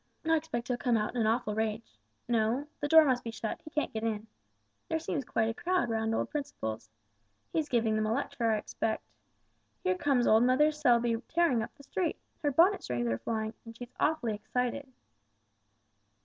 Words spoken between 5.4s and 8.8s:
a crowd round old Principle's. He's giving them a lecture, I